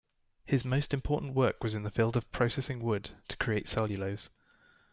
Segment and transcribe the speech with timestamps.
[0.45, 4.31] His most important work was in the field of processing wood to create cellulose.